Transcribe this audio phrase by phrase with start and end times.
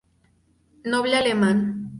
[0.95, 1.59] Noble alemán.